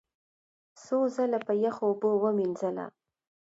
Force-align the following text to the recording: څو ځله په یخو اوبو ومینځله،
څو 0.83 0.97
ځله 1.15 1.39
په 1.47 1.53
یخو 1.63 1.83
اوبو 1.89 2.09
ومینځله، 2.23 2.85